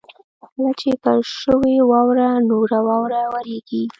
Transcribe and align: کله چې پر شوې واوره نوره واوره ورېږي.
کله 0.43 0.69
چې 0.79 0.89
پر 1.03 1.17
شوې 1.39 1.75
واوره 1.89 2.29
نوره 2.49 2.79
واوره 2.87 3.21
ورېږي. 3.33 3.83